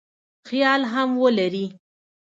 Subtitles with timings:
[0.47, 1.65] خیال هم ولري.